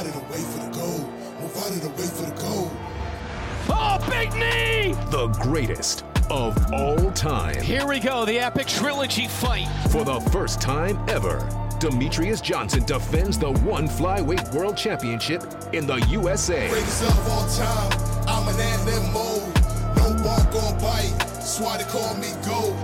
[0.00, 1.12] out of the way for the gold.
[1.40, 2.70] Move out of the way for the gold.
[3.68, 4.94] Oh, big knee!
[5.10, 7.60] The greatest of all time.
[7.60, 9.68] Here we go, the epic trilogy fight.
[9.90, 11.40] For the first time ever,
[11.80, 15.42] Demetrious Johnson defends the one flyweight world championship
[15.74, 16.68] in the USA.
[16.70, 17.92] Greatest of all time.
[18.26, 19.52] I'm an animal.
[19.96, 21.14] No ball gon' bite.
[21.18, 22.74] That's why they call me gold.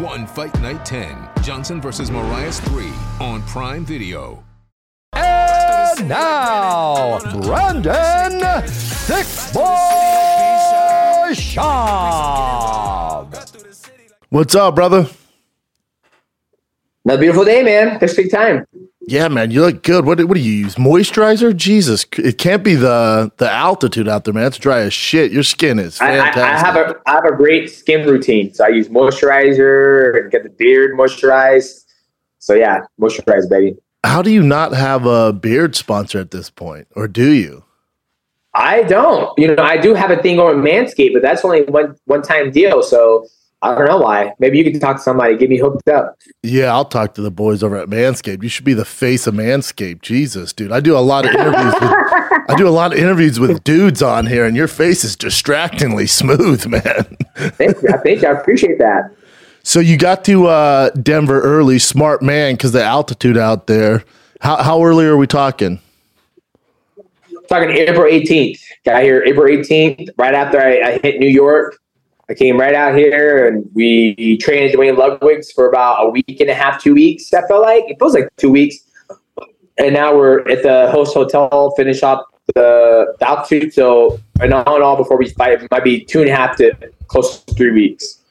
[0.00, 2.92] One Fight Night 10, Johnson versus Moraes 3
[3.26, 4.45] on Prime Video.
[5.98, 13.34] And now, Brendan Thick Boy Schaub.
[14.28, 15.08] What's up, brother?
[17.04, 17.98] Another beautiful day, man.
[17.98, 18.66] First big time.
[19.08, 20.04] Yeah, man, you look good.
[20.04, 20.74] What, what do you use?
[20.74, 21.56] Moisturizer?
[21.56, 24.46] Jesus, it can't be the the altitude out there, man.
[24.46, 25.30] It's dry as shit.
[25.30, 26.28] Your skin is I, I.
[26.30, 28.52] I have a I have a great skin routine.
[28.52, 31.84] So I use moisturizer and get the beard moisturized.
[32.40, 33.76] So yeah, moisturize, baby.
[34.04, 37.64] How do you not have a beard sponsor at this point, or do you?
[38.54, 39.36] I don't.
[39.38, 42.22] You know, I do have a thing going with Manscaped, but that's only one one
[42.22, 42.82] time deal.
[42.82, 43.26] So
[43.62, 44.32] I don't know why.
[44.38, 46.16] Maybe you can talk to somebody, get me hooked up.
[46.42, 48.42] Yeah, I'll talk to the boys over at Manscaped.
[48.42, 50.02] You should be the face of Manscaped.
[50.02, 50.72] Jesus, dude.
[50.72, 51.92] I do a lot of interviews with
[52.48, 56.06] I do a lot of interviews with dudes on here, and your face is distractingly
[56.06, 57.16] smooth, man.
[57.34, 57.88] Thank you.
[57.88, 59.14] I think I appreciate that.
[59.66, 64.04] So you got to uh, Denver early, smart man, because the altitude out there.
[64.40, 65.80] How how early are we talking?
[67.48, 68.60] Talking April 18th.
[68.84, 71.80] Got here April 18th, right after I, I hit New York.
[72.28, 76.48] I came right out here and we trained Duane Ludwig's for about a week and
[76.48, 77.34] a half, two weeks.
[77.34, 78.76] I felt like it feels like two weeks.
[79.78, 83.74] And now we're at the host hotel, finish up the, the altitude.
[83.74, 86.56] So, and all in all, before we fight, it might be two and a half
[86.58, 86.72] to
[87.08, 88.22] close to three weeks.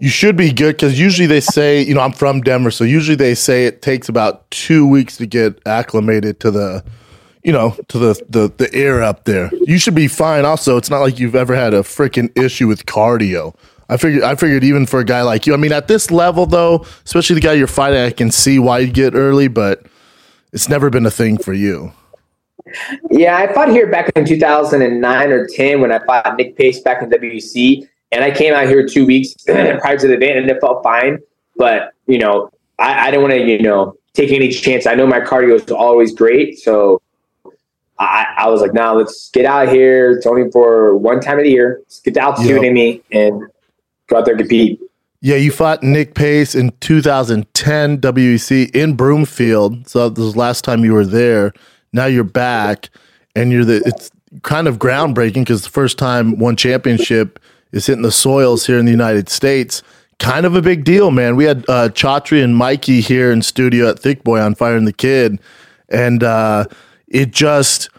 [0.00, 3.16] You should be good because usually they say, you know, I'm from Denver, so usually
[3.16, 6.84] they say it takes about two weeks to get acclimated to the,
[7.42, 9.50] you know, to the the, the air up there.
[9.66, 10.44] You should be fine.
[10.44, 13.54] Also, it's not like you've ever had a freaking issue with cardio.
[13.88, 16.46] I figured, I figured, even for a guy like you, I mean, at this level
[16.46, 19.86] though, especially the guy you're fighting, I can see why you get early, but
[20.52, 21.92] it's never been a thing for you.
[23.10, 27.02] Yeah, I fought here back in 2009 or 10 when I fought Nick Pace back
[27.02, 27.86] in WEC.
[28.14, 31.18] And I came out here two weeks prior to the event and it felt fine.
[31.56, 34.86] But, you know, I, I didn't want to, you know, take any chance.
[34.86, 36.58] I know my cardio is always great.
[36.58, 37.02] So
[37.98, 40.12] I, I was like, nah, let's get out here.
[40.12, 41.78] It's only for one time of the year.
[41.80, 42.62] Let's get the altitude Yep.
[42.62, 43.42] in me and
[44.08, 44.80] go out there and compete.
[45.20, 49.88] Yeah, you fought Nick Pace in 2010 WEC in Broomfield.
[49.88, 51.52] So this was last time you were there.
[51.94, 52.90] Now you're back,
[53.34, 53.82] and you're the.
[53.86, 54.10] It's
[54.42, 57.38] kind of groundbreaking because the first time one championship
[57.74, 59.82] is hitting the soils here in the United States.
[60.20, 61.34] Kind of a big deal, man.
[61.34, 61.90] We had uh,
[62.30, 65.40] and Mikey here in studio at Thick Boy on Fire and the Kid,
[65.88, 66.66] and uh,
[67.08, 67.90] it just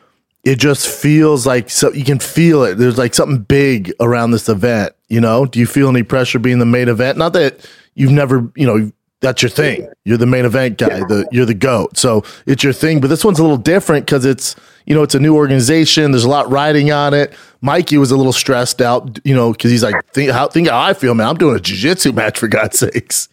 [0.45, 2.75] it just feels like so you can feel it.
[2.75, 4.93] There's like something big around this event.
[5.09, 7.17] You know, do you feel any pressure being the main event?
[7.17, 9.87] Not that you've never, you know, that's your thing.
[10.03, 10.99] You're the main event guy.
[10.99, 11.97] The you're the goat.
[11.97, 12.99] So it's your thing.
[12.99, 14.55] But this one's a little different because it's
[14.85, 16.11] you know it's a new organization.
[16.11, 17.33] There's a lot riding on it.
[17.61, 20.79] Mikey was a little stressed out, you know, because he's like, think how think how
[20.79, 21.27] I feel, man.
[21.27, 23.29] I'm doing a jiu-jitsu match for God's sakes.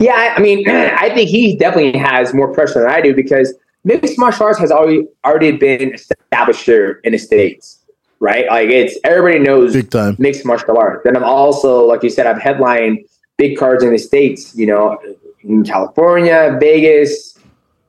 [0.00, 4.18] Yeah, I, mean, I think he definitely has more pressure than I do because mixed
[4.18, 7.80] martial arts has already already been established here in the states,
[8.20, 8.46] right?
[8.48, 10.16] Like it's everybody knows Big time.
[10.18, 11.02] mixed martial arts.
[11.04, 12.98] Then I'm also, like you said, I've headlined
[13.38, 14.54] big cards in the states.
[14.54, 14.98] You know,
[15.42, 17.38] in California, Vegas,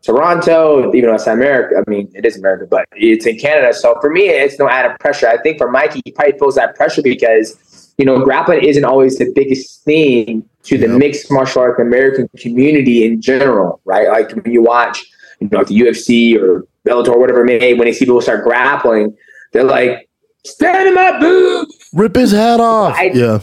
[0.02, 1.84] Toronto, even though it's America.
[1.86, 3.74] I mean, it is America, but it's in Canada.
[3.74, 5.28] So for me, it's no added pressure.
[5.28, 7.58] I think for Mikey, he probably feels that pressure because
[7.98, 13.06] you know, grappling isn't always the biggest thing to the mixed martial arts American community
[13.06, 14.08] in general, right?
[14.08, 15.04] Like when you watch,
[15.40, 18.22] you know, like the UFC or Bellator, or whatever it may, when they see people
[18.22, 19.18] start grappling,
[19.52, 20.08] they're like,
[20.46, 21.66] stand him up, boo!
[21.94, 22.96] Rip his hat off.
[22.96, 23.40] I- yeah.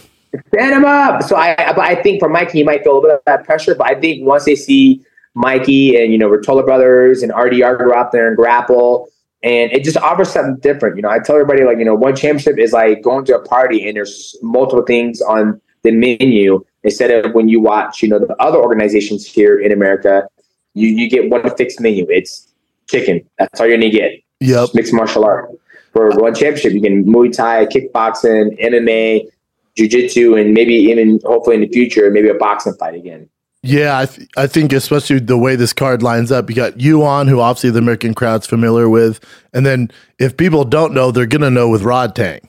[0.49, 1.22] Stand him up.
[1.22, 3.45] So I, but I think for Mikey, he might feel a little bit of that
[3.45, 3.75] pressure.
[3.75, 7.95] But I think once they see Mikey and you know Ruotolo Brothers and RDR go
[7.95, 9.08] out there and grapple,
[9.43, 10.97] and it just offers something different.
[10.97, 13.43] You know, I tell everybody like you know one championship is like going to a
[13.43, 18.19] party and there's multiple things on the menu instead of when you watch you know
[18.19, 20.26] the other organizations here in America,
[20.75, 22.06] you you get one fixed menu.
[22.08, 22.53] It's
[22.88, 23.23] chicken.
[23.38, 24.70] That's all you're gonna get Yep.
[24.75, 25.50] mixed martial art.
[25.93, 29.29] For one championship, you can Muay Thai, kickboxing, MMA,
[29.76, 33.29] jiu-jitsu, and maybe even hopefully in the future, maybe a boxing fight again.
[33.62, 37.03] Yeah, I, th- I think especially the way this card lines up, you got you
[37.03, 39.21] on, who obviously the American crowd's familiar with,
[39.55, 42.41] and then if people don't know, they're gonna know with Rodtang.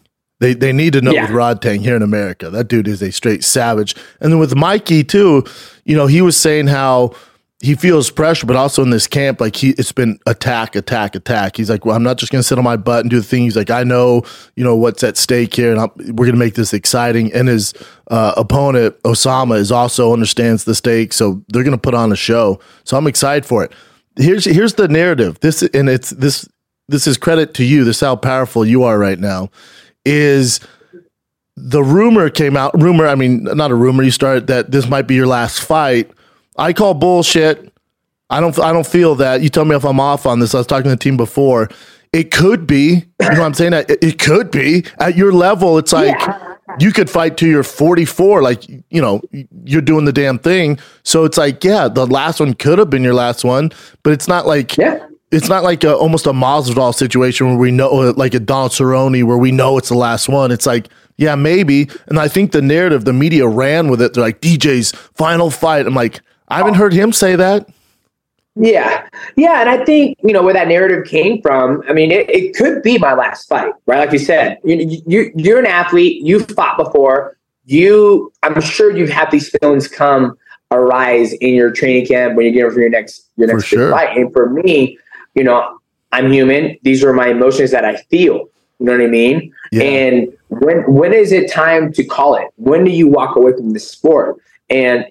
[0.42, 1.22] They they need to know Yeah.
[1.22, 2.50] with Rodtang here in America.
[2.50, 3.96] That dude is a straight savage.
[4.20, 5.46] And then with Mikey too,
[5.86, 7.14] you know, he was saying how
[7.66, 11.58] he feels pressure, but also in this camp, like he, it's been attack, attack, attack.
[11.58, 13.26] He's like, well, I'm not just going to sit on my butt and do the
[13.26, 13.42] thing.
[13.42, 14.22] He's like, I know,
[14.56, 17.34] you know, what's at stake here, and I'm, we're going to make this exciting.
[17.34, 17.74] And his
[18.12, 22.16] uh, opponent, Osama, is also understands the stakes, so they're going to put on a
[22.16, 22.60] show.
[22.84, 23.74] So I'm excited for it.
[24.16, 25.40] Here's here's the narrative.
[25.40, 26.48] This and it's this
[26.88, 27.84] this is credit to you.
[27.84, 29.50] This is how powerful you are right now.
[30.06, 30.60] Is
[31.58, 32.80] the rumor came out?
[32.80, 34.04] Rumor, I mean, not a rumor.
[34.04, 36.12] You started that this might be your last fight
[36.58, 37.72] I call bullshit.
[38.30, 38.58] I don't.
[38.60, 39.42] I don't feel that.
[39.42, 40.56] You tell me if I'm off on this.
[40.56, 41.70] I was talking to the team before.
[42.12, 43.06] It could be.
[43.22, 43.74] You know what I'm saying?
[43.74, 45.78] It, it could be at your level.
[45.78, 46.56] It's like yeah.
[46.80, 48.42] you could fight to your 44.
[48.42, 49.22] Like you know,
[49.66, 50.80] you're doing the damn thing.
[51.04, 53.72] So it's like, yeah, the last one could have been your last one,
[54.04, 54.78] but it's not like.
[54.78, 55.06] Yeah.
[55.32, 59.22] It's not like a, almost a Masvidal situation where we know, like a Donald Cerrone,
[59.26, 60.50] where we know it's the last one.
[60.50, 60.88] It's like,
[61.18, 61.90] yeah, maybe.
[62.08, 64.14] And I think the narrative, the media ran with it.
[64.14, 65.88] They're like, DJ's final fight.
[65.88, 67.70] I'm like, I haven't heard him say that.
[68.56, 69.08] Yeah.
[69.36, 69.62] Yeah.
[69.62, 72.82] And I think, you know, where that narrative came from, I mean, it, it could
[72.84, 74.00] be my last fight, right?
[74.00, 77.38] Like you said, you, you, you're an athlete, you've fought before.
[77.66, 80.38] You, I'm sure you've had these feelings come
[80.72, 83.92] arise in your training camp when you're getting for your next, your next sure.
[83.92, 84.16] fight.
[84.16, 84.98] And for me,
[85.34, 85.80] you know,
[86.12, 86.78] I'm human.
[86.84, 88.48] These are my emotions that I feel.
[88.80, 89.54] You know what I mean?
[89.72, 89.84] Yeah.
[89.84, 92.48] And when when is it time to call it?
[92.56, 94.38] When do you walk away from the sport?
[94.70, 95.06] And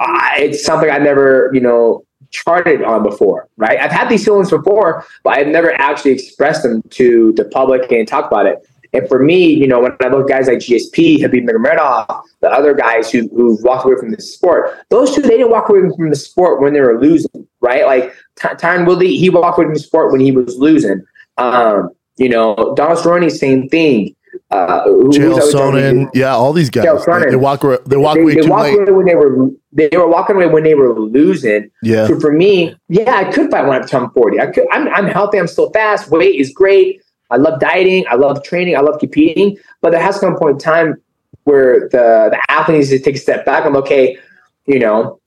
[0.00, 3.78] I, it's something I've never, you know, charted on before, right?
[3.78, 8.08] I've had these feelings before, but I've never actually expressed them to the public and
[8.08, 8.66] talk about it.
[8.92, 12.50] And for me, you know, when I look at guys like GSP, Khabib Nurmagomedov, the
[12.50, 15.80] other guys who who walked away from the sport, those two they didn't walk away
[15.96, 17.86] from the sport when they were losing, right?
[17.86, 21.04] Like Ty- Tyron Woodley, he walked away from the sport when he was losing.
[21.38, 24.14] Um, you know, Donald Cerrone, same thing.
[24.50, 27.04] Uh, Chael Sonnen, yeah, all these guys.
[27.04, 27.60] They, they, walk.
[27.86, 28.80] They walk they, away they walk late.
[28.80, 31.70] Away when they were they were walking away when they were losing.
[31.82, 32.08] Yeah.
[32.08, 34.40] So for me, yeah, I could fight when I'm 40.
[34.40, 34.66] I could.
[34.72, 35.38] I'm, I'm healthy.
[35.38, 36.10] I'm still fast.
[36.10, 37.00] Weight is great.
[37.30, 38.04] I love dieting.
[38.10, 38.76] I love training.
[38.76, 39.56] I love competing.
[39.82, 41.00] But there has to come a point in time
[41.44, 43.64] where the the athlete needs to take a step back.
[43.64, 44.18] I'm okay.
[44.66, 45.20] You know,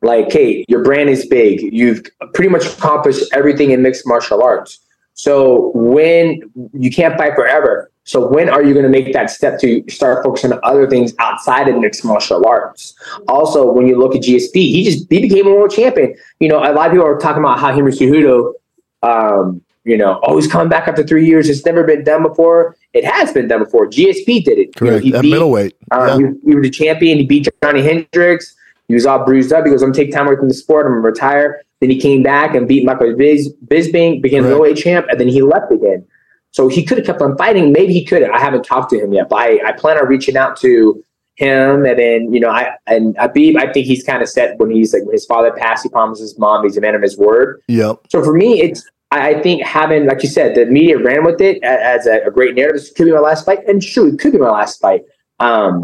[0.00, 1.60] like, hey, your brand is big.
[1.72, 2.02] You've
[2.32, 4.78] pretty much accomplished everything in mixed martial arts.
[5.14, 6.40] So when
[6.72, 10.24] you can't fight forever, so when are you going to make that step to start
[10.24, 12.94] focusing on other things outside of mixed martial arts?
[13.28, 16.14] Also, when you look at GSP, he just he became a world champion.
[16.40, 18.54] You know, a lot of people are talking about how Henry Cejudo,
[19.02, 21.50] um, you know, oh, he's coming back after three years.
[21.50, 22.76] It's never been done before.
[22.94, 23.86] It has been done before.
[23.86, 24.74] GSP did it.
[24.74, 25.04] Correct.
[25.04, 26.16] You know, At beat, middleweight, um, yeah.
[26.16, 27.18] he, he was the champion.
[27.18, 28.56] He beat Johnny Hendricks.
[28.88, 29.66] He was all bruised up.
[29.66, 30.86] He goes, I'm gonna take time away from the sport.
[30.86, 31.60] I'm gonna retire.
[31.80, 35.28] Then he came back and beat Michael Bis- Bisping, became the middleweight champ, and then
[35.28, 36.06] he left again.
[36.50, 37.72] So he could have kept on fighting.
[37.72, 38.22] Maybe he could.
[38.22, 41.02] I haven't talked to him yet, but I, I plan on reaching out to
[41.36, 41.84] him.
[41.84, 44.92] And then, you know, I and Khabib, I think he's kind of set when he's
[44.92, 47.62] like when his father passed, he promised his mom, he's a man of his word.
[47.68, 48.00] Yep.
[48.08, 51.62] So for me, it's I think having, like you said, the media ran with it
[51.62, 52.82] as a, a great narrative.
[52.82, 55.02] This could be my last fight, and sure, it could be my last fight.
[55.40, 55.82] Um,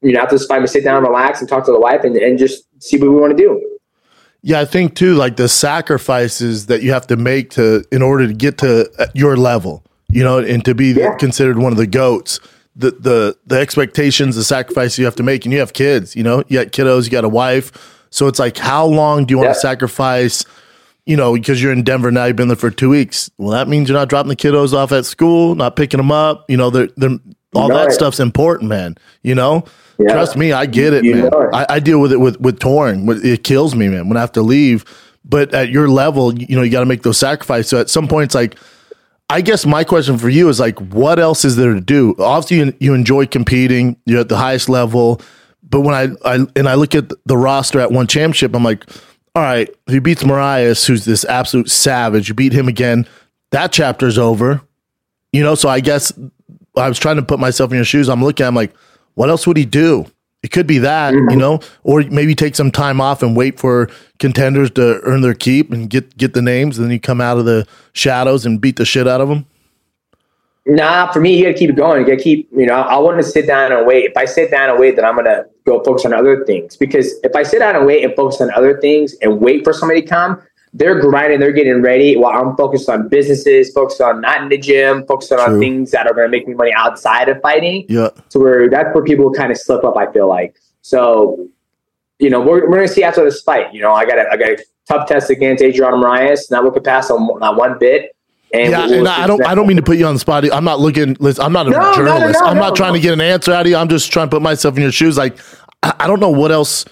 [0.00, 2.16] you know, after this fight, we sit down, relax, and talk to the wife, and,
[2.16, 3.75] and just see what we want to do.
[4.48, 8.28] Yeah, I think too, like the sacrifices that you have to make to in order
[8.28, 11.16] to get to uh, your level, you know, and to be Yeah.
[11.16, 12.38] considered one of the goats.
[12.76, 16.22] The the the expectations, the sacrifice you have to make, and you have kids, you
[16.22, 17.72] know, you got kiddos, you got a wife,
[18.10, 19.54] so it's like, how long do you want Yeah.
[19.54, 20.44] to sacrifice?
[21.06, 23.28] You know, because you're in Denver now, you've been there for two weeks.
[23.38, 26.44] Well, that means you're not dropping the kiddos off at school, not picking them up.
[26.48, 27.18] You know, they're, they're
[27.54, 28.96] all that stuff's important, man.
[29.22, 29.64] You know,
[29.98, 30.12] Yeah.
[30.12, 31.26] trust me, I get it, You man.
[31.26, 31.32] it.
[31.52, 33.06] I, I deal with it with with touring.
[33.24, 34.84] It kills me, man, when I have to leave.
[35.24, 37.68] But at your level, you know, you got to make those sacrifices.
[37.68, 38.56] So at some point, it's like,
[39.28, 42.14] I guess my question for you is like, what else is there to do?
[42.18, 43.96] Obviously, you, you enjoy competing.
[44.06, 45.20] You're at the highest level.
[45.68, 48.84] But when I, I and I look at the roster at one championship, I'm like,
[49.34, 53.06] all right, if he beats Moraes, who's this absolute savage, you beat him again,
[53.50, 54.60] that chapter's over.
[55.32, 56.12] You know, so I guess
[56.76, 58.08] I was trying to put myself in your shoes.
[58.08, 58.72] I'm looking, I'm like,
[59.16, 60.06] what else would he do?
[60.42, 61.38] It could be that, you mm-hmm.
[61.38, 65.72] know, or maybe take some time off and wait for contenders to earn their keep
[65.72, 68.76] and get get the names, and then you come out of the shadows and beat
[68.76, 69.44] the shit out of them.
[70.66, 72.00] Nah, for me, you got to keep it going.
[72.00, 74.04] You got to keep, you know, I want to sit down and wait.
[74.04, 76.76] If I sit down and wait, then I'm going to go focus on other things.
[76.76, 79.72] Because if I sit down and wait and focus on other things and wait for
[79.72, 80.42] somebody to come,
[80.78, 84.58] they're grinding, they're getting ready while I'm focused on businesses, focused on not in the
[84.58, 87.86] gym, focused on things that are going to make me money outside of fighting.
[87.88, 90.54] Yeah, So where that's where people kind of slip up, I feel like.
[90.82, 91.48] So,
[92.18, 93.72] you know, we're, we're gonna see after this fight.
[93.74, 96.82] You know, I got a, I got a tough test against Adrian Moraes, not looking
[96.82, 98.14] past on, on one bit.
[98.54, 99.44] And yeah, we'll and I don't.
[99.44, 100.44] I don't mean to put you on the spot.
[100.52, 101.16] I'm not looking.
[101.20, 102.40] Listen, I'm not a No, no, no, journalist.
[102.40, 103.76] no, I'm not no, trying to get an answer out of you.
[103.76, 105.18] I'm just trying to put myself in your shoes.
[105.18, 105.36] Like,
[105.82, 106.84] I, I don't know what else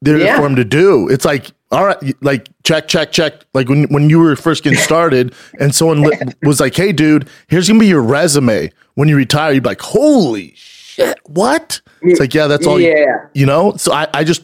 [0.00, 0.38] there Yeah.
[0.38, 1.08] for him to do.
[1.08, 3.44] It's like, all right, like check, check, check.
[3.54, 7.28] Like when when you were first getting started, and someone li- was like, "Hey, dude,
[7.48, 12.18] here's gonna be your resume when you retire." You'd be like, "Holy shit, what?" It's
[12.18, 12.80] like, yeah, that's all.
[12.80, 13.26] you- Yeah.
[13.34, 13.74] you know.
[13.76, 14.42] So I, I just,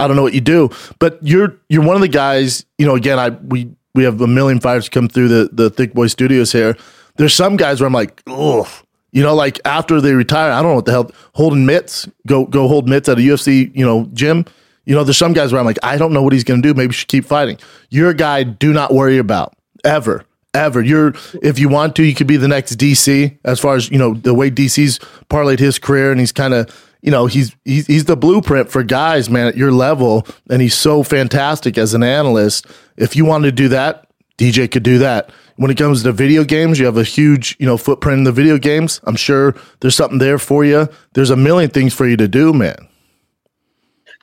[0.00, 2.64] I don't know what you do, but you're you're one of the guys.
[2.78, 5.94] You know, again, I we we have a million fires come through the the Thick
[5.94, 6.76] Boy Studios here.
[7.16, 8.68] There's some guys where I'm like, oh,
[9.12, 12.44] you know, like after they retire, I don't know what the hell holding mitts, go
[12.44, 14.44] go hold mitts at a UFC, you know, gym.
[14.86, 16.68] You know, there's some guys where I'm like, I don't know what he's going to
[16.68, 16.72] do.
[16.72, 17.58] Maybe should keep fighting.
[17.90, 18.44] You're a guy.
[18.44, 20.24] Do not worry about ever,
[20.54, 20.80] ever.
[20.80, 23.36] You're if you want to, you could be the next DC.
[23.44, 26.94] As far as you know, the way DC's parlayed his career, and he's kind of
[27.02, 30.74] you know he's he's he's the blueprint for guys, man, at your level, and he's
[30.74, 32.66] so fantastic as an analyst.
[32.96, 35.30] If you wanted to do that, DJ could do that.
[35.56, 38.32] When it comes to video games, you have a huge, you know, footprint in the
[38.32, 39.00] video games.
[39.04, 40.88] I'm sure there's something there for you.
[41.14, 42.88] There's a million things for you to do, man.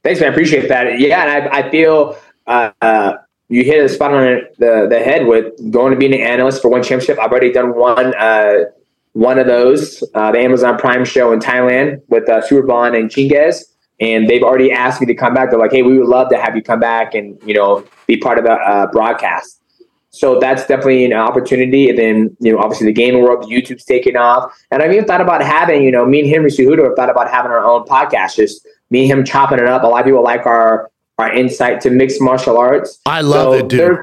[0.03, 0.29] Thanks, man.
[0.29, 0.99] I appreciate that.
[0.99, 3.13] Yeah, and I, I feel uh, uh,
[3.47, 6.69] you hit a spot on the the head with going to be an analyst for
[6.69, 7.19] one championship.
[7.19, 8.65] I've already done one uh,
[9.13, 13.63] one of those, uh, the Amazon Prime show in Thailand with uh, Surban and Chinguez.
[13.99, 15.51] And they've already asked me to come back.
[15.51, 18.17] They're like, "Hey, we would love to have you come back and you know be
[18.17, 19.61] part of the uh, broadcast."
[20.09, 21.89] So that's definitely an opportunity.
[21.89, 24.53] And then, you know, obviously the gaming world, YouTube's taking off.
[24.69, 27.31] And I've even thought about having, you know, me and Henry Cejudo have thought about
[27.31, 29.83] having our own podcast, just me and him chopping it up.
[29.83, 32.99] A lot of people like our our insight to mixed martial arts.
[33.05, 33.97] I love So it, dude.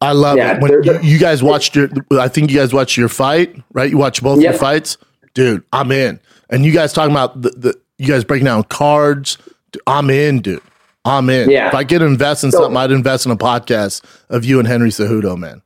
[0.00, 0.62] I love Yeah, it.
[0.62, 3.90] When you, you guys watched your, I think you guys watched your fight, right?
[3.90, 4.96] You watched both your fights,
[5.34, 5.62] dude.
[5.72, 6.20] I'm in.
[6.50, 9.38] And you guys talking about the, the you guys breaking down cards.
[9.86, 10.62] I'm in, dude.
[11.06, 11.50] I'm in.
[11.50, 11.68] Yeah.
[11.68, 14.66] If I could invest in So- something, I'd invest in a podcast of you and
[14.68, 15.62] Henry Cejudo, man.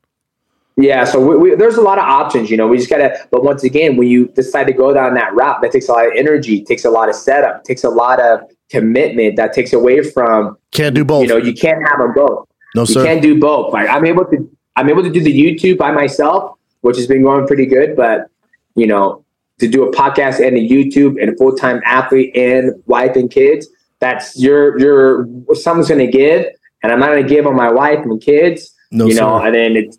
[0.80, 2.68] Yeah, so we, we, there's a lot of options, you know.
[2.68, 5.72] We just gotta, but once again, when you decide to go down that route, that
[5.72, 9.34] takes a lot of energy, takes a lot of setup, takes a lot of commitment.
[9.34, 11.22] That takes away from, Can't do both.
[11.22, 12.46] you know, you can't have them both.
[12.76, 13.00] no, sir.
[13.00, 13.72] you can't do both.
[13.72, 17.22] Like I'm able to, I'm able to do the YouTube by myself, which has been
[17.24, 17.96] going pretty good.
[17.96, 18.28] But
[18.76, 19.24] you know,
[19.58, 23.28] to do a podcast and a YouTube and a full time athlete and wife and
[23.28, 23.66] kids,
[23.98, 26.46] that's your your someone's to give,
[26.84, 28.72] and I'm not going to give on my wife and kids.
[28.92, 29.46] No, you know, sir.
[29.46, 29.98] and then it's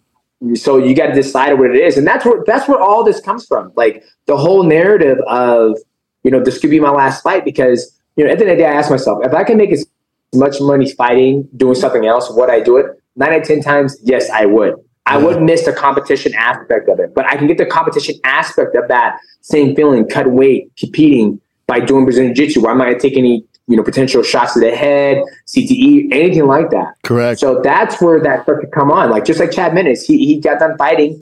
[0.56, 3.20] so you got to decide what it is, and that's where that's where all this
[3.20, 3.72] comes from.
[3.76, 5.78] Like the whole narrative of
[6.24, 8.58] you know this could be my last fight because you know at the end of
[8.58, 9.86] the day, I ask myself if I can make as
[10.34, 12.86] much money fighting doing something else, would I do it?
[13.16, 14.76] Nine out of ten times, yes, I would.
[15.06, 18.76] I would miss the competition aspect of it, but I can get the competition aspect
[18.76, 23.00] of that same feeling, cut weight, competing by doing Brazilian Jiu-Jitsu, where I'm not gonna
[23.00, 26.96] take any, you know, potential shots to the head, CTE, anything like that.
[27.04, 27.40] Correct.
[27.40, 29.12] So that's where that to come on.
[29.12, 31.22] Like just like Chad Mendes, he he got done fighting.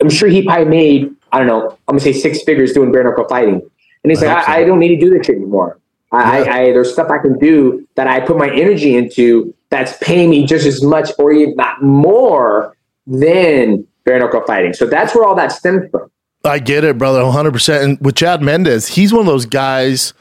[0.00, 1.76] I'm sure he probably made I don't know.
[1.88, 3.60] I'm gonna say six figures doing bare knuckle fighting,
[4.04, 4.52] and he's I like, hope so.
[4.52, 5.78] I, I don't need to do this shit anymore.
[6.12, 9.98] I, I, I there's stuff I can do that I put my energy into that's
[9.98, 12.76] paying me just as much or even not more
[13.08, 14.72] than bare knuckle fighting.
[14.72, 16.10] So that's where all that stems from.
[16.44, 17.82] I get it, brother, 100%.
[17.82, 20.14] And with Chad Mendez, he's one of those guys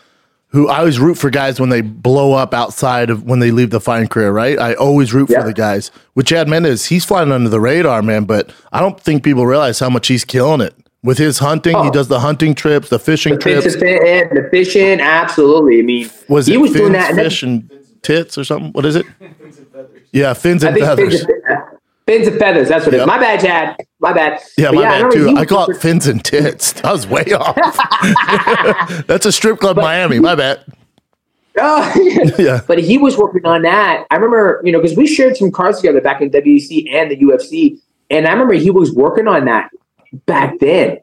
[0.49, 3.69] who I always root for guys when they blow up outside of when they leave
[3.69, 4.57] the fighting career, right?
[4.57, 5.41] I always root Yeah.
[5.41, 5.91] for the guys.
[6.15, 9.79] With Chad Mendes, he's flying under the radar, man, but I don't think people realize
[9.79, 10.73] how much he's killing it.
[11.03, 11.91] With his hunting, he Oh.
[11.91, 13.63] does the hunting trips, the fishing The trips.
[13.73, 15.79] to fin, the fishing, absolutely.
[15.79, 17.09] I mean, Was he it was fins, doing that.
[17.09, 17.69] and then- fish, and
[18.01, 18.71] tits or something?
[18.71, 19.05] What is it?
[20.13, 21.19] Yeah, fins I and think feathers.
[21.19, 21.43] fins and,
[22.07, 22.69] fins and feathers.
[22.69, 23.03] That's what it Yep.
[23.03, 23.07] is.
[23.07, 23.75] My bad, Chad.
[23.99, 24.39] My bad.
[24.57, 25.37] Yeah, But my I bad remember too.
[25.37, 26.71] I call it fins and tits.
[26.81, 27.55] That was way off.
[29.07, 30.19] That's a strip club in Miami.
[30.19, 30.61] My bad.
[31.59, 32.61] Oh, Yeah.
[32.67, 34.05] But he was working on that.
[34.11, 37.17] I remember, you know, because we shared some cards together back in WEC and the
[37.17, 39.71] UFC, and I remember he was working on that
[40.27, 40.99] back then,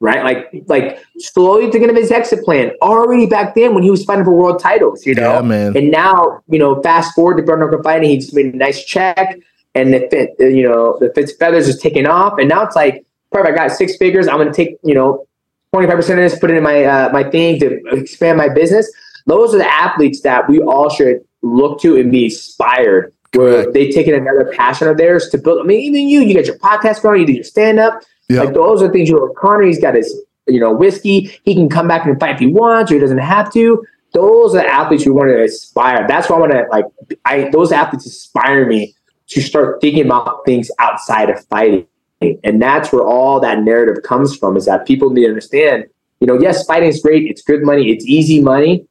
[0.00, 0.24] right?
[0.24, 4.24] Like, like slowly thinking of his exit plan already back then when he was fighting
[4.24, 5.34] for world titles, you know.
[5.34, 5.76] Yeah, man.
[5.76, 9.38] And now, you know, fast forward to Bernard fighting, he just made a nice check,
[9.78, 12.76] and the fit, uh, you know, the Fitz feathers is taking off, and now it's
[12.76, 13.58] like, perfect.
[13.58, 14.28] I got six figures.
[14.28, 15.26] I'm going to take, you know,
[15.74, 18.90] 25% of this, put it in my uh, my thing to expand my business.
[19.26, 23.12] Those are the athletes that we all should look to and be inspired.
[23.34, 25.60] Where they taken another passion of theirs to build.
[25.60, 28.02] I mean, even you, you got your podcast going, you do your stand up.
[28.30, 28.44] Yeah.
[28.44, 29.34] Like those are things you know.
[29.36, 31.38] Conor, he's got his you know whiskey.
[31.44, 33.84] He can come back and fight if he wants, or he doesn't have to.
[34.14, 36.06] Those are the athletes we want to aspire.
[36.08, 36.86] That's why I want to like.
[37.26, 38.94] I those athletes inspire me
[39.28, 41.86] to start thinking about things outside of fighting.
[42.20, 45.84] And that's where all that narrative comes from is that people need to understand,
[46.20, 47.30] you know, yes, fighting is great.
[47.30, 47.90] It's good money.
[47.90, 48.86] It's easy money,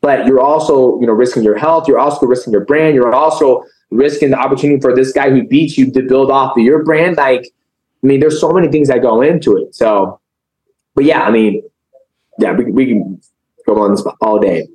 [0.00, 1.88] but you're also, you know, risking your health.
[1.88, 2.94] You're also risking your brand.
[2.94, 6.62] You're also risking the opportunity for this guy who beats you to build off of
[6.62, 7.16] your brand.
[7.16, 7.50] Like,
[8.04, 9.74] I mean, there's so many things that go into it.
[9.74, 10.20] So,
[10.94, 11.62] but yeah, I mean,
[12.38, 13.20] yeah, we, we can
[13.66, 14.68] go on this all day.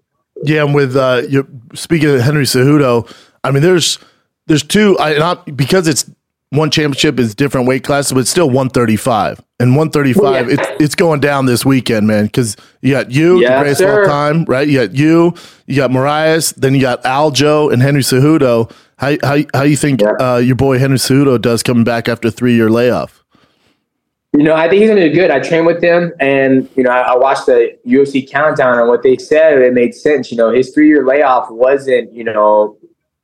[0.44, 3.10] Yeah, and with uh, you speaking of Henry Cejudo,
[3.46, 3.98] I mean, there's
[4.48, 4.98] there's two.
[5.00, 6.10] I not because it's
[6.50, 10.22] one championship is different weight classes, but it's still 135 and 135.
[10.22, 10.54] Well, yeah.
[10.60, 12.26] It's it's going down this weekend, man.
[12.26, 14.68] Because you got you, Yes, the greatest of all time, right?
[14.68, 15.34] You got you,
[15.66, 18.72] you got Moraes, then you got Aljo and Henry Cejudo.
[18.98, 20.12] How how how you think Yeah.
[20.20, 23.24] uh, your boy Henry Cejudo does coming back after a three year layoff?
[24.36, 25.30] You know, I think he's gonna do good.
[25.30, 29.04] I trained with him, and you know, I, I watched the UFC countdown, and what
[29.04, 30.32] they said it made sense.
[30.32, 32.76] You know, his three-year layoff wasn't, you know,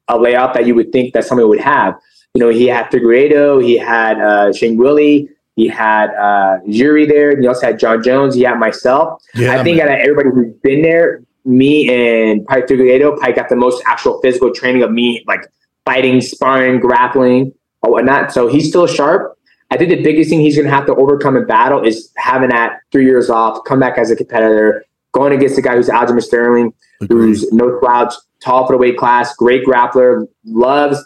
[0.09, 1.95] a layout that you would think that somebody would have.
[2.33, 7.31] You know, he had Figueiredo, he had uh, Shane Willie, he had uh, Yuri there,
[7.31, 8.35] and he also had Jon Jones.
[8.35, 9.21] He had myself.
[9.35, 9.89] Yeah, I think man.
[9.89, 14.21] out of everybody who's been there, me and Pike Figueiredo, Pike got the most actual
[14.21, 15.41] physical training of me, like
[15.85, 18.31] fighting, sparring, grappling, or whatnot.
[18.31, 19.37] So he's still sharp.
[19.71, 22.49] I think the biggest thing he's going to have to overcome in battle is having
[22.49, 26.23] that three years off, come back as a competitor, going against a guy who's Aljamain
[26.23, 26.73] Sterling,
[27.09, 31.03] who's no slouch, tall for the weight class, great grappler, loves.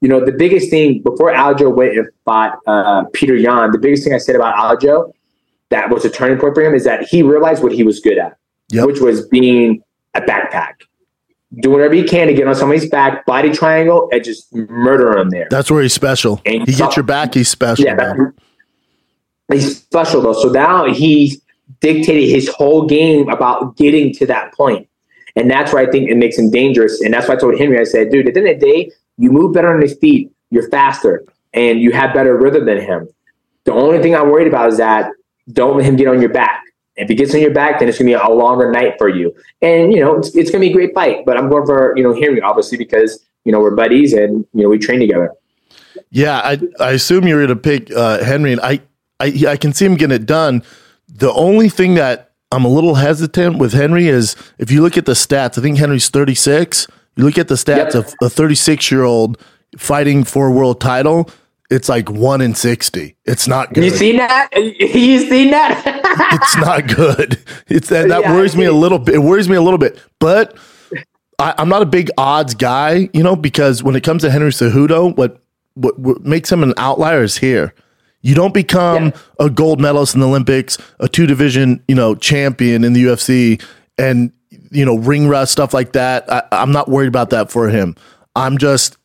[0.00, 4.04] You know, the biggest thing before Aljo went and fought uh, Petr Yan, the biggest
[4.04, 5.12] thing I said about Aljo
[5.70, 8.18] that was a turning point for him is that he realized what he was good
[8.18, 8.36] at,
[8.70, 8.86] Yep.
[8.86, 9.82] which was being
[10.14, 10.74] a backpack.
[11.60, 15.30] Do whatever he can to get on somebody's back, body triangle, and just murder him
[15.30, 15.46] there.
[15.50, 16.40] That's where he's special.
[16.44, 17.34] And He so- gets your back.
[17.34, 17.84] He's special.
[17.84, 18.32] Yeah, that,
[19.52, 20.32] he's special though.
[20.34, 21.40] So now he's
[21.80, 24.88] dictated his whole game about getting to that point.
[25.36, 27.00] And that's where I think it makes him dangerous.
[27.02, 28.90] And that's why I told Henry, I said, dude, at the end of the day,
[29.18, 33.08] you move better on his feet, you're faster, and you have better rhythm than him.
[33.64, 35.10] The only thing I'm worried about is that
[35.52, 36.62] don't let him get on your back.
[36.96, 39.34] If he gets on your back, then it's gonna be a longer night for you.
[39.60, 41.26] And you know, it's, it's gonna be a great fight.
[41.26, 44.62] But I'm going for, you know, Henry, obviously, because you know, we're buddies and you
[44.62, 45.32] know, we train together.
[46.10, 48.80] Yeah, I I assume you're to pick uh, Henry, and I,
[49.20, 50.62] I I can see him getting it done.
[51.08, 55.06] The only thing that I'm a little hesitant with Henry is if you look at
[55.06, 55.58] the stats.
[55.58, 56.86] I think Henry's 36.
[57.16, 58.06] You look at the stats Yep.
[58.06, 59.38] of a 36 year old
[59.76, 61.28] fighting for a world title.
[61.68, 63.16] It's like one in 60.
[63.24, 63.82] It's not good.
[63.84, 64.50] You seen that?
[64.56, 65.82] You seen that?
[66.32, 67.38] it's not good.
[67.66, 69.16] It's that, that Yeah, worries me a little bit.
[69.16, 70.56] It worries me a little bit, but
[71.40, 74.50] I, I'm not a big odds guy, you know, because when it comes to Henry
[74.50, 75.42] Cejudo, what
[75.74, 77.74] what, what makes him an outlier is here.
[78.26, 82.82] You don't become a gold medalist in the Olympics, a two division, you know, champion
[82.82, 83.62] in the UFC,
[83.98, 84.32] and
[84.72, 86.30] you know, ring rust stuff like that.
[86.32, 87.94] I, I'm not worried about that for him.
[88.34, 88.96] I'm just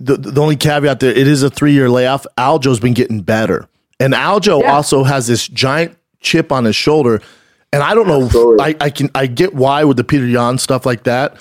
[0.00, 1.10] the, the only caveat there.
[1.12, 2.26] It is a three year layoff.
[2.38, 3.68] Aljo's been getting better,
[4.00, 4.72] and Aljo Yeah.
[4.72, 7.20] also has this giant chip on his shoulder.
[7.74, 8.56] And I don't know.
[8.58, 11.36] I, I can I get why with the Petr Yan stuff like that.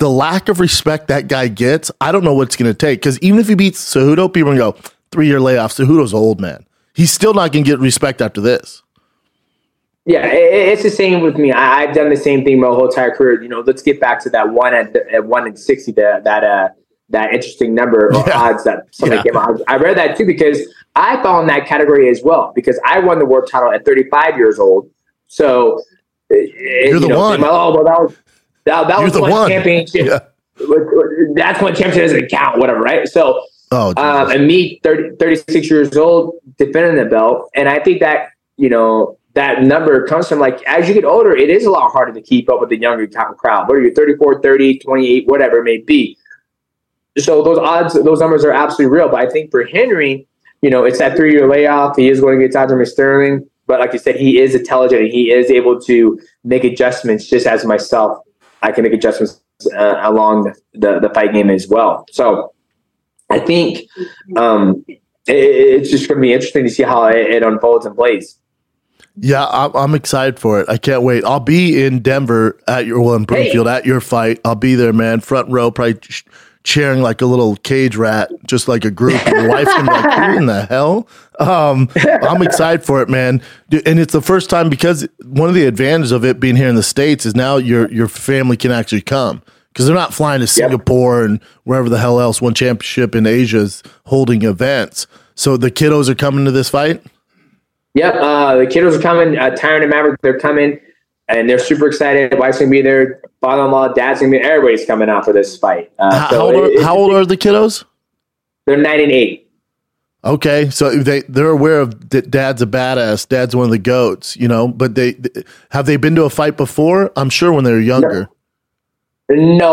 [0.00, 3.00] The lack of respect that guy gets, I don't know what it's going to take.
[3.00, 5.72] Because even if he beats Cejudo, people are going to go three year layoff.
[5.74, 6.64] Cejudo's old man.
[6.94, 8.82] He's still not going to get respect after this.
[10.04, 11.52] Yeah, it's the same with me.
[11.52, 13.40] I, I've done the same thing my whole entire career.
[13.40, 15.92] You know, let's get back to that one at, at one in sixty.
[15.92, 16.68] That that uh
[17.10, 18.36] that interesting number or Yeah.
[18.40, 19.32] odds that somebody Yeah.
[19.32, 19.60] came out.
[19.68, 20.58] I read that too because
[20.96, 24.02] I fell in that category as well because I won the world title at thirty
[24.10, 24.90] five years old.
[25.28, 25.80] So
[26.30, 27.42] you're the one.
[27.44, 28.16] oh, well, that was
[28.64, 29.50] that, that was the one, one.
[29.50, 30.06] championship.
[30.06, 30.18] Yeah.
[31.34, 33.08] That's one championship doesn't count, whatever, right?
[33.08, 33.40] So
[33.72, 37.50] Oh, um, and me 30, 36 years old defending the belt.
[37.54, 41.34] And i think that you know that number comes from like as you get older
[41.34, 44.42] it is a lot harder to keep up with the younger crowd whether you're 34
[44.42, 46.18] 30 28 whatever it may be.
[47.16, 49.08] So those odds those numbers are absolutely real.
[49.08, 50.28] But i think for henry
[50.60, 51.96] you know it's that three year layoff.
[51.96, 53.48] He is going to get Aljamain sterling.
[53.66, 55.02] But like you said he is intelligent.
[55.04, 58.18] And he is able to make adjustments just as myself.
[58.60, 59.40] I can make adjustments
[59.74, 62.04] uh, along the, the, the fight game as well.
[62.12, 62.52] So
[63.32, 63.88] I think
[64.36, 67.96] um, it, it's just going to be interesting to see how it, it unfolds and
[67.96, 68.38] plays.
[69.16, 70.68] Yeah, I'm, I'm excited for it.
[70.68, 71.24] I can't wait.
[71.24, 74.38] I'll be in Denver at your well in Broomfield at your fight.
[74.44, 75.20] I'll be there, man.
[75.20, 76.24] Front row, probably ch-
[76.64, 79.24] cheering like a little cage rat, just like a group.
[79.26, 81.90] Your wife gonna be like, "Who in the hell?" Um,
[82.22, 83.42] I'm excited for it, man.
[83.68, 86.68] Dude, And it's the first time because one of the advantages of it being here
[86.68, 89.42] in the states is now your your family can actually come
[89.72, 93.58] because they're not flying to Singapore and wherever the hell else one championship in Asia
[93.58, 95.06] is holding events.
[95.34, 97.02] So the kiddos are coming to this fight.
[97.94, 99.38] Yep, uh, the kiddos are coming.
[99.38, 100.78] Uh, Tyron and Maverick, they're coming,
[101.28, 102.38] and they're super excited.
[102.38, 103.22] Wife's gonna be there.
[103.40, 104.38] Father-in-law, dad's gonna be.
[104.38, 105.90] Everybody's coming out for this fight.
[105.98, 107.84] Uh, How, so how, old are, it- how old are the kiddos?
[108.66, 109.50] They're nine and eight.
[110.24, 112.30] Okay, so they they're aware of that.
[112.30, 113.28] Dad's a badass.
[113.28, 114.68] Dad's one of the goats, you know.
[114.68, 115.16] But they
[115.70, 117.10] have they been to a fight before?
[117.16, 118.20] I'm sure when they were younger.
[118.22, 118.36] No,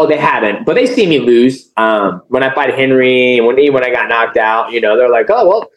[0.07, 1.71] they haven't, but they see me lose.
[1.77, 5.27] Um, when I fight Henry, when when I got knocked out, you know, they're like,
[5.29, 5.69] "Oh well,"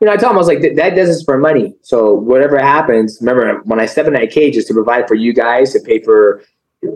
[0.00, 0.12] you know.
[0.12, 1.74] I told them I was like, "That does this for money.
[1.82, 5.32] So whatever happens, remember when I step in that cage is to provide for you
[5.32, 6.42] guys, to pay for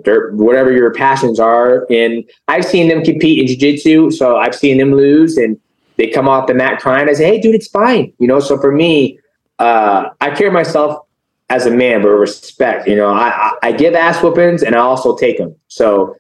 [0.05, 1.87] They're, whatever your passions are.
[1.91, 5.61] And I've seen them compete in jiu-jitsu, so I've seen them lose and
[5.97, 7.09] they come off the mat crying.
[7.09, 8.13] I say, hey, dude, it's fine.
[8.19, 9.19] You know, so for me,
[9.59, 11.07] uh, I carry myself
[11.51, 12.89] as a man, but respect.
[12.89, 15.55] You know, I, I, I give ass whoopings and I also take them.
[15.69, 16.17] So,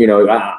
[0.00, 0.56] you know, I,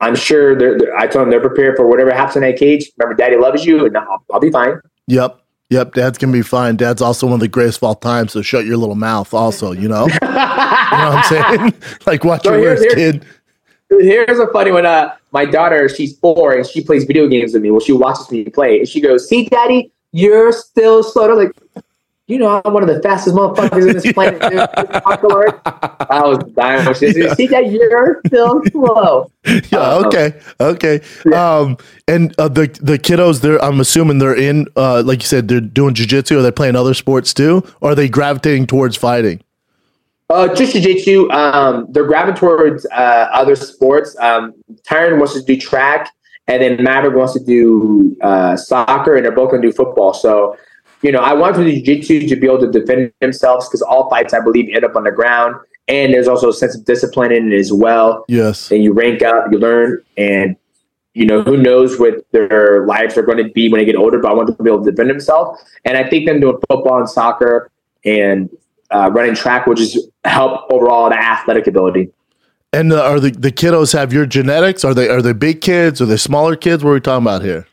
[0.00, 2.90] I'm sure they're, they're, I told them they're prepared for whatever happens in that cage.
[2.98, 4.80] Remember, daddy loves you and I'll, I'll be fine.
[5.06, 5.40] Yep.
[5.70, 6.76] Yep, dad's gonna be fine.
[6.76, 9.72] Dad's also one of the greatest of all time, so shut your little mouth, also,
[9.72, 10.06] you know?
[10.22, 11.74] you know what I'm saying?
[12.06, 13.24] like, watch So your here- words, here- kid.
[13.90, 14.86] Here's a funny one.
[14.86, 17.70] Uh, my daughter, she's four and she plays video games with me.
[17.70, 21.52] Well, she watches me play and she goes, "See, Daddy, you're still slow." I'm like,
[22.26, 24.40] you know, I'm one of the fastest motherfuckers in this planet.
[24.40, 24.58] dude.
[26.10, 26.94] I was dying.
[26.94, 29.30] She said, "See, Daddy, you're still slow."
[29.70, 30.40] Yeah, okay.
[30.60, 31.00] Okay.
[31.34, 31.76] Um
[32.08, 35.60] and uh, the the kiddos they're I'm assuming they're in uh like you said, they're
[35.60, 37.62] doing jujitsu, are they playing other sports too?
[37.80, 39.42] Or are they gravitating towards fighting?
[40.30, 41.30] Uh, just jiu-jitsu.
[41.30, 44.16] Um, they're grabbing towards uh, other sports.
[44.18, 44.54] Um,
[44.88, 46.10] Tyron wants to do track,
[46.48, 50.14] and then Maverick wants to do uh, soccer, and they're both going to do football.
[50.14, 50.56] So,
[51.02, 54.32] you know, I want to jiu-jitsu to be able to defend themselves because all fights,
[54.32, 55.56] I believe, end up on the ground.
[55.86, 58.24] And there's also a sense of discipline in it as well.
[58.26, 58.70] Yes.
[58.70, 60.56] And you rank up, you learn, and
[61.12, 64.18] you know who knows what their lives are going to be when they get older.
[64.18, 66.58] But I want them to be able to defend themselves, and I think them doing
[66.68, 67.70] football and soccer
[68.04, 68.50] and
[68.90, 72.10] uh, running track will just help overall the athletic ability.
[72.72, 74.84] And uh, are the, the kiddos have your genetics?
[74.84, 76.00] Are they are they big kids?
[76.00, 76.82] Are they smaller kids?
[76.82, 77.66] What are we talking about here?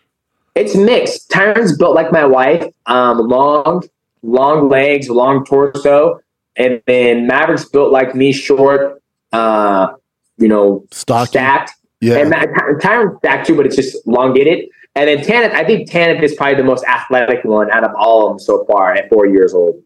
[0.55, 1.29] It's mixed.
[1.29, 3.83] Tyron's built like my wife, um, long,
[4.21, 6.19] long legs, long torso,
[6.57, 9.93] and then Maverick's built like me, short, uh,
[10.37, 11.27] you know, Stocky.
[11.29, 11.71] stacked.
[12.01, 12.17] Yeah.
[12.17, 12.47] And Ty-
[12.81, 14.65] Tyron's stacked too, but it's just elongated.
[14.95, 18.25] And then Tanith, I think Tanith is probably the most athletic one out of all
[18.27, 19.81] of them so far at four years old.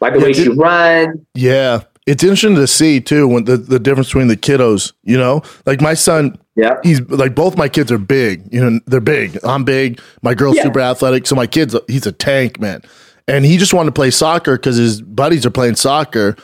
[0.00, 1.20] Like the Yeah, way she runs.
[1.34, 1.82] Yeah.
[2.06, 5.42] It's interesting to see too when the, the difference between the kiddos, you know?
[5.66, 6.76] Like my son, Yeah.
[6.84, 8.48] he's like both my kids are big.
[8.52, 9.38] You know, they're big.
[9.44, 10.00] I'm big.
[10.22, 10.62] My girl's Yeah.
[10.64, 11.26] super athletic.
[11.26, 12.82] So my kid's he's a tank, man.
[13.28, 16.36] And he just wanted to play soccer because his buddies are playing soccer,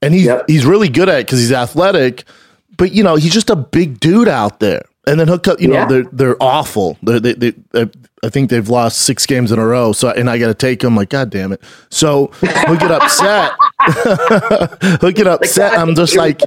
[0.00, 0.44] and he's Yep.
[0.46, 2.22] he's really good at it because he's athletic.
[2.76, 4.82] But you know, he's just a big dude out there.
[5.08, 5.58] And then he'll cut.
[5.60, 5.86] You know, Yeah.
[5.86, 6.96] they're they're awful.
[7.02, 7.90] They're, they they I-
[8.24, 9.92] I think they've lost six games in a row.
[9.92, 10.94] So and I got to take him.
[10.96, 11.60] Like God damn it.
[11.90, 13.52] So he'll get upset.
[15.00, 15.78] He'll get upset.
[15.78, 16.40] I'm just like.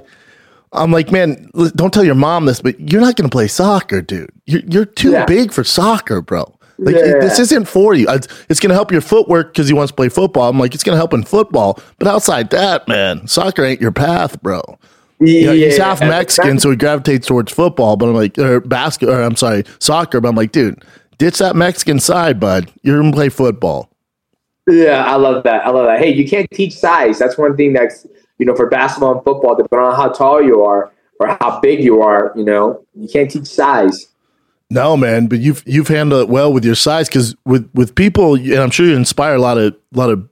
[0.74, 4.00] I'm like, man, don't tell your mom this, but you're not going to play soccer,
[4.00, 4.30] dude.
[4.46, 5.26] You're, you're too Yeah.
[5.26, 6.50] big for soccer, bro.
[6.78, 7.18] Like, Yeah.
[7.20, 8.06] this isn't for you.
[8.08, 10.48] It's, it's going to help your footwork because he wants to play football.
[10.48, 11.78] I'm like, it's going to help in football.
[11.98, 14.62] But outside that, man, soccer ain't your path, bro.
[15.20, 19.10] You know, he's half Mexican, so he gravitates towards football, but I'm like, or basket,
[19.10, 20.22] or I'm sorry, soccer.
[20.22, 20.82] But I'm like, dude,
[21.18, 22.72] ditch that Mexican side, bud.
[22.80, 23.90] You're going to play football.
[24.68, 25.66] Yeah, I love that.
[25.66, 25.98] I love that.
[25.98, 27.18] Hey, you can't teach size.
[27.18, 28.06] That's one thing that's
[28.38, 31.82] you know for basketball and football, depending on how tall you are or how big
[31.82, 34.08] you are, you know, you can't teach size.
[34.70, 38.34] No, man, but you've you've handled it well with your size because with with people,
[38.34, 40.26] and I'm sure you inspire a lot of a lot of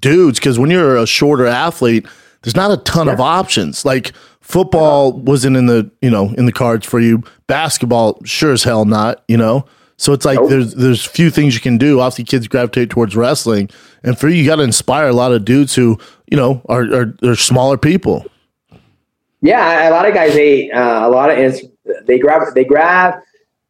[0.00, 2.06] dudes because when you're a shorter athlete,
[2.42, 3.84] there's not a ton of options.
[3.84, 7.22] Like football wasn't in the you know in the cards for you.
[7.48, 9.22] Basketball, sure as hell not.
[9.28, 9.66] You know,
[10.02, 10.50] so it's like Nope.
[10.50, 12.00] there's there's few things you can do.
[12.00, 13.70] Obviously, kids gravitate towards wrestling,
[14.02, 15.96] and for you, you got to inspire a lot of dudes who
[16.28, 18.26] you know are are, are smaller people.
[19.42, 21.62] Yeah, a lot of guys they uh, a lot of ins-
[22.06, 23.14] they grab they grab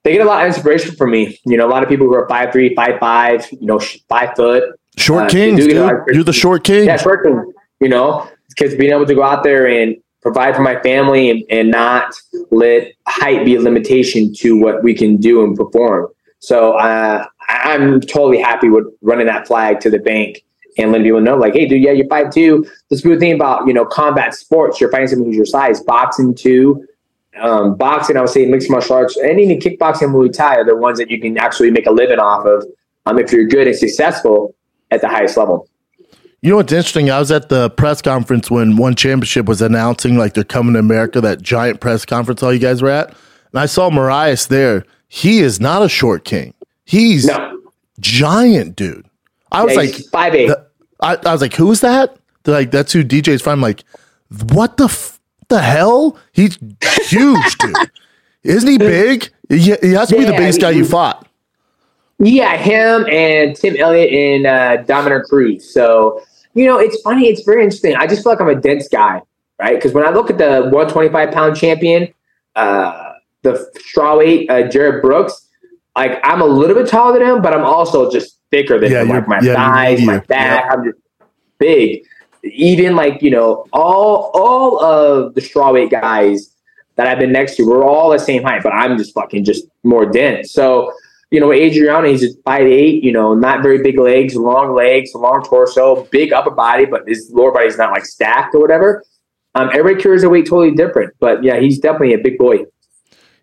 [0.05, 1.39] they get a lot of inspiration from me.
[1.45, 3.99] You know, a lot of people who are five three, five five, you know, sh-
[4.09, 4.65] five foot.
[4.97, 6.15] Short Uh, kings, do dude.
[6.15, 6.87] You're the short king.
[6.87, 7.53] Yeah, short king.
[7.81, 11.43] You know, kids being able to go out there and provide for my family and,
[11.51, 12.15] and not
[12.51, 16.09] let height be a limitation to what we can do and perform.
[16.43, 20.45] So uh, I'm totally happy with running that flag to the bank
[20.77, 22.67] and letting people know, like, hey, dude, yeah, you're five two.
[22.91, 25.81] This good thing about you know combat sports, you're fighting someone who's your size.
[25.81, 26.85] Boxing too.
[27.41, 30.77] Um, boxing, I would say mixed martial arts, and even kickboxing Muay Thai are the
[30.77, 32.67] ones that you can actually make a living off of
[33.07, 34.55] um, if you're good and successful
[34.91, 35.69] at the highest level.
[36.41, 37.09] You know what's interesting?
[37.09, 40.81] I was at the press conference when one championship was announcing like they're coming to
[40.81, 43.11] America, that giant press conference all you guys were at.
[43.53, 44.85] And I saw Moraes there.
[45.15, 46.55] He is not a short king.
[46.87, 47.61] He's No,
[48.01, 49.05] giant, dude.
[49.53, 49.91] I was Yeah, like,
[50.33, 50.47] 5'8".
[50.49, 50.67] the-
[51.03, 52.17] I, I was like, who's that?
[52.45, 53.53] They're like, that's who DJ's from.
[53.53, 53.85] I'm like,
[54.55, 56.17] what the f- the hell?
[56.33, 56.57] He's
[57.03, 57.77] huge, dude.
[58.43, 59.29] Isn't he big?
[59.51, 61.27] He, he has to be the biggest guy you fought.
[62.19, 65.71] Yeah, him and Tim Elliott and uh, Dominick Cruz.
[65.75, 66.23] So,
[66.55, 67.27] you know, it's funny.
[67.27, 67.97] It's very interesting.
[67.97, 69.21] I just feel like I'm a dense guy,
[69.61, 69.75] right?
[69.75, 72.09] Because when I look at the 125 pound champion,
[72.57, 73.02] uh,
[73.43, 75.49] the strawweight, uh, Jarred Brooks,
[75.97, 79.03] like I'm a little bit taller than him, but I'm also just thicker than Yeah,
[79.03, 79.09] him.
[79.09, 80.99] Like my yeah, thighs, my back, I'm just
[81.59, 82.03] big.
[82.45, 86.55] even like you know all all of the strawweight guys
[86.97, 89.67] that I've been next to, we're all the same height, but I'm just fucking just
[89.83, 90.53] more dense.
[90.53, 90.93] So
[91.31, 95.15] you know, Adriano, he's just five eight, you know, not very big legs, long legs,
[95.15, 99.03] long torso, big upper body, but his lower body's not like stacked or whatever.
[99.55, 102.65] Um, everybody carries a weight totally different, but yeah, he's definitely a big boy.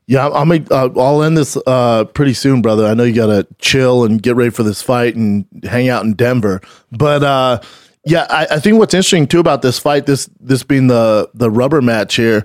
[0.10, 0.52] Yeah, I'm.
[0.52, 2.88] Uh, I'll end this uh, pretty soon, brother.
[2.88, 6.16] I know you gotta chill and get ready for this fight and hang out in
[6.16, 6.62] Denver.
[6.92, 7.62] But uh,
[8.06, 11.52] yeah, I, I think what's interesting too about this fight, this this being the the
[11.52, 12.44] rubber match here,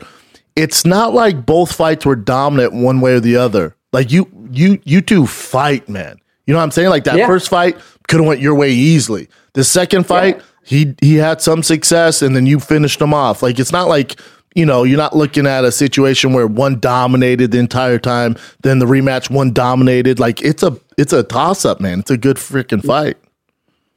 [0.57, 3.75] it's not like both fights were dominant one way or the other.
[3.95, 6.19] Like you, you, you two fight, man.
[6.47, 6.91] You know what I'm saying?
[6.91, 7.27] Like that Yeah.
[7.27, 9.29] first fight could have went your way easily.
[9.55, 13.43] The second fight, he he had some success, and then you finished him off.
[13.43, 14.21] Like it's not like
[14.55, 18.79] you know you're not looking at a situation where one dominated the entire time, then
[18.79, 20.19] the rematch one dominated.
[20.19, 22.01] Like it's a it's a toss up, man.
[22.01, 23.17] It's a good freaking fight.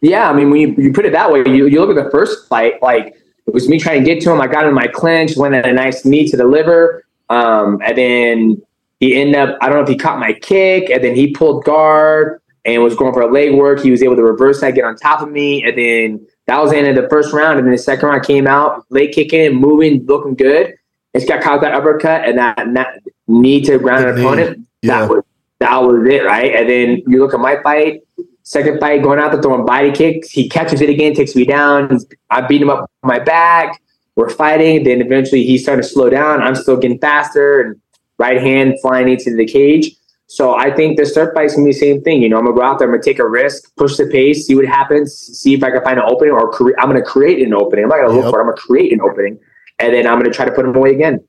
[0.01, 2.11] Yeah, I mean, when you, you put it that way, you, you look at the
[2.11, 3.15] first fight, like
[3.47, 4.39] it was me trying to get to him.
[4.39, 7.97] I got in my clinch, went at a nice knee to the liver, um, and
[7.97, 8.61] then
[8.99, 9.57] he ended up.
[9.61, 12.95] I don't know if he caught my kick, and then he pulled guard and was
[12.95, 13.79] going for a leg work.
[13.79, 16.71] He was able to reverse that, get on top of me, and then that was
[16.71, 17.59] the end of the first round.
[17.59, 20.75] And then the second round came out, late kicking, moving, looking good.
[21.13, 24.67] It's got caught that uppercut and that, that knee to ground an opponent.
[24.81, 25.01] yeah.
[25.01, 25.23] That was
[25.59, 26.55] that was it, right?
[26.55, 28.01] And then you look at my fight.
[28.43, 30.29] Second fight, going out there throwing body kicks.
[30.29, 31.89] He catches it again, takes me down.
[31.89, 33.81] He's, I beat him up my back.
[34.15, 34.83] We're fighting.
[34.83, 36.41] Then eventually he's starting to slow down.
[36.41, 37.81] I'm still getting faster and
[38.19, 39.96] right hand flying into the cage.
[40.29, 42.21] So I think this third fight's gonna be the same thing.
[42.21, 44.45] You know, I'm gonna go out there, I'm gonna take a risk, push the pace,
[44.45, 47.41] see what happens, see if I can find an opening or cre- I'm gonna create
[47.45, 47.83] an opening.
[47.85, 49.39] I'm not gonna look for it, I'm gonna create an opening.
[49.79, 51.21] And then I'm gonna try to put him away again.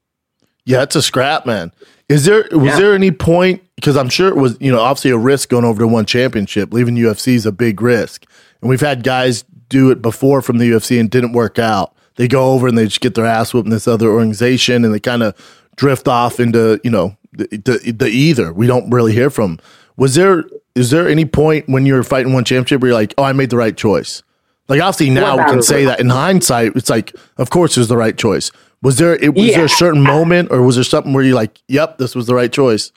[0.64, 1.72] Yeah, it's a scrap, man.
[2.08, 2.78] Is there was Yeah.
[2.80, 5.78] there any point because I'm sure it was you know obviously a risk going over
[5.80, 6.72] to one championship.
[6.72, 8.24] Leaving UFC is a big risk,
[8.60, 11.92] and we've had guys do it before from the UFC and didn't work out.
[12.16, 14.92] They go over and they just get their ass whooped in this other organization, and
[14.92, 15.34] they kind of
[15.78, 18.52] drift off into you know the, the the either.
[18.52, 19.58] We don't really hear from.
[19.96, 23.24] Was there is there any point when you're fighting one championship where you're like, oh,
[23.24, 24.22] I made the right choice?
[24.68, 27.88] Like obviously now we can say that in hindsight, it's like of course it was
[27.88, 28.50] the right choice.
[28.82, 31.60] Was there it, was there a certain moment or was there something where you're like,
[31.68, 32.92] yep, this was the right choice?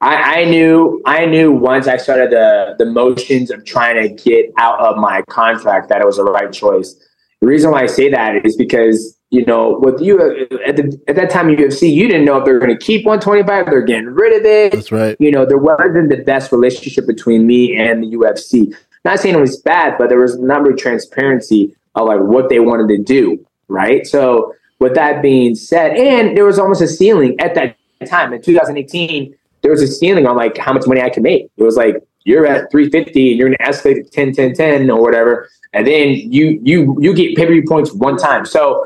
[0.00, 4.52] I, I knew I knew once I started the the motions of trying to get
[4.58, 6.94] out of my contract that it was the right choice.
[7.40, 11.00] The reason why I say that is because you know with you uh, at, the,
[11.08, 14.06] at that time UFC you didn't know if they're going to keep 125 they're getting
[14.06, 14.72] rid of it.
[14.72, 15.16] That's right.
[15.18, 18.74] You know there wasn't the best relationship between me and the UFC.
[19.04, 22.60] Not saying it was bad, but there was not really transparency of like what they
[22.60, 23.44] wanted to do.
[23.68, 24.06] Right.
[24.06, 28.42] So with that being said, and there was almost a ceiling at that time in
[28.42, 29.34] 2018
[29.66, 31.50] there was a ceiling on like how much money I could make.
[31.56, 34.90] It was like you're at 350 and you're going to escalate to 10, 10, 10
[34.90, 38.46] or whatever, and then you you you get pay per view points one time.
[38.46, 38.84] So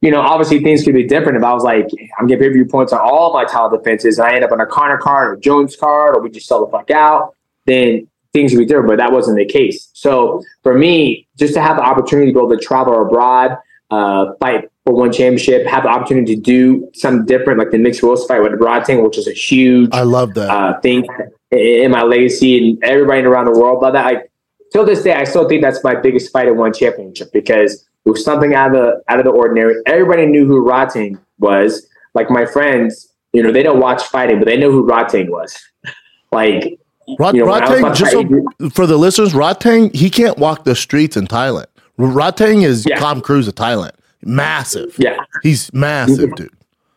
[0.00, 2.54] you know, obviously things could be different if I was like, I'm getting pay per
[2.54, 5.32] view points on all my title defenses, and I end up on a Conor card
[5.32, 7.34] or Jones card, or we just sell the fuck out.
[7.66, 9.90] Then things would be different, but that wasn't the case.
[9.94, 13.56] So for me, just to have the opportunity to go to travel abroad,
[13.90, 18.02] uh, fight for one championship, have the opportunity to do something different, like the Mixed
[18.02, 20.50] Rose fight with Rodtang, which is a huge I love that.
[20.50, 21.06] uh, thing
[21.50, 24.04] in my legacy, and everybody around the world love that.
[24.04, 24.30] Like
[24.72, 28.12] till this day, I still think that's my biggest fight in one championship because it
[28.12, 29.74] was something out of the out of the ordinary.
[29.84, 31.86] Everybody knew who Rodtang was.
[32.14, 35.54] Like my friends, you know, they don't watch fighting, but they know who Rodtang was.
[36.32, 36.78] like
[37.18, 41.18] Rot, you know, Rodtang, just so, for the listeners, Rodtang, he can't walk the streets
[41.18, 41.66] in Thailand.
[41.98, 42.98] Rodtang is Yeah.
[42.98, 43.92] Tom Cruise of Thailand.
[44.22, 44.96] Massive.
[44.98, 46.50] yeah, He's massive, dude.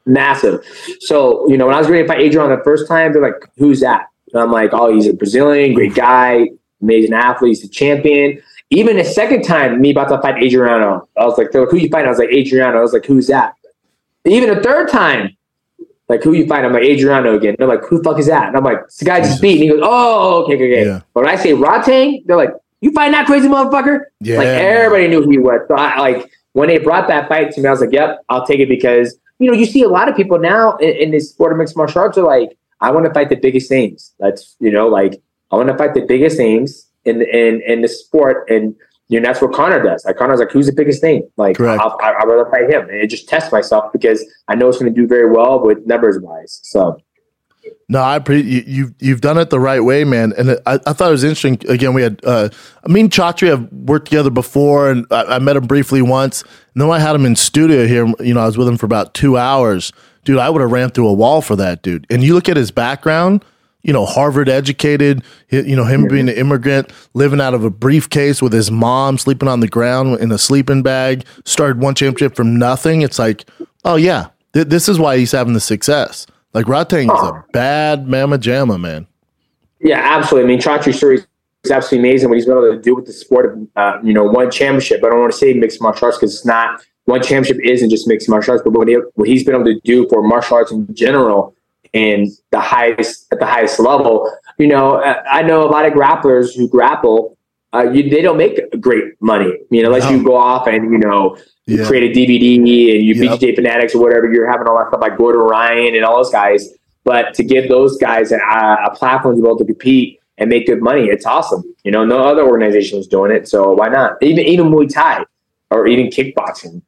[0.06, 0.65] massive.
[1.02, 3.47] So, you know, when I was ready to fight Adrian the first time, they're like,
[3.58, 4.08] who's that?
[4.34, 6.47] And I'm like, oh, he's a Brazilian, great guy,
[6.82, 8.41] amazing athlete, he's a champion.
[8.72, 12.08] Even the second time, me about to fight Adriano, I was like, who you fighting?
[12.08, 12.80] I was like, Adriano.
[12.80, 13.54] I was like, who's that?
[14.26, 15.36] Even the third time,
[16.08, 16.66] like, who you fighting?
[16.66, 17.56] I'm like, Adriano again.
[17.58, 18.48] They're like, who the fuck is that?
[18.48, 19.54] And I'm like, it's the guy just beat.
[19.54, 20.86] And he goes, oh, okay, okay, okay.
[20.86, 21.02] Yeah.
[21.14, 24.06] But when I say Rodtang, they're like, you fighting that crazy motherfucker?
[24.20, 24.38] Yeah.
[24.38, 25.62] Like everybody knew who he was.
[25.68, 28.46] So I like when they brought that fight to me, I was like, "Yep, I'll
[28.46, 31.30] take it." Because you know, you see a lot of people now in, in this
[31.30, 34.56] sport of mixed martial arts are like, "I want to fight the biggest names." That's
[34.60, 38.50] you know, like I want to fight the biggest names in in in the sport,
[38.50, 38.76] and
[39.08, 40.06] you know that's what Conor does.
[40.06, 43.10] Like Conor's like, "Who's the biggest name?" Like I'll, I- I'd rather fight him, and
[43.10, 46.60] just test myself because I know it's going to do very well with numbers wise.
[46.64, 46.98] So
[47.90, 50.34] No, I pre- you, you've you've done it the right way, man.
[50.38, 51.60] And I, I thought it was interesting.
[51.70, 52.50] Again, we had uh,
[52.88, 56.42] me and Chatri have worked together before, and I, I met him briefly once.
[56.74, 58.06] And then I had him in studio here.
[58.20, 59.92] You know, I was with him for about two hours.
[60.24, 62.06] Dude, I would have ran through a wall for that dude.
[62.10, 63.44] And you look at his background,
[63.84, 68.41] you know, Harvard educated, you know, him being an immigrant, living out of a briefcase
[68.41, 72.58] with his mom, sleeping on the ground in a sleeping bag, started one championship from
[72.58, 73.02] nothing.
[73.02, 73.50] It's like,
[73.84, 76.28] oh yeah, th- this is why he's having the success.
[76.54, 79.08] Like Rodtang is a bad mama jamma, man.
[79.80, 80.52] Yeah, absolutely.
[80.52, 81.24] I mean, Chatri's story
[81.63, 84.13] is absolutely amazing what he's been able to do with the sport of, uh, you
[84.13, 85.04] know, one championship.
[85.04, 88.08] I don't want to say mixed martial arts because it's not, one championship isn't just
[88.08, 90.72] mixed martial arts, but what, he, what he's been able to do for martial arts
[90.72, 91.56] in general
[91.93, 94.32] and the highest, at the highest level.
[94.58, 97.38] You know, I know a lot of grapplers who grapple,
[97.73, 100.17] uh, you, they don't make great money, you know, unless No.
[100.17, 101.88] you go off and, you know, you Yeah.
[101.88, 103.39] create a DVD and you Yep.
[103.39, 106.32] BJJ Fanatics or whatever, you're having all that stuff like Gordon Ryan and all those
[106.32, 106.69] guys.
[107.04, 110.67] But to give those guys a, a platform to be able to compete and make
[110.67, 111.63] good money, it's awesome.
[111.84, 114.17] You know, no other organization is doing it, so why not?
[114.21, 115.25] Even even Muay Thai
[115.71, 116.82] or even kickboxing,